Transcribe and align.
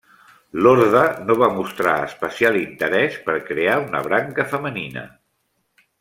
L'orde 0.67 1.01
no 1.25 1.33
va 1.41 1.49
mostrar 1.57 1.93
especial 2.07 2.57
interès 2.63 3.17
per 3.29 3.35
crear 3.53 3.75
una 3.87 4.01
branca 4.11 4.47
femenina. 4.55 5.05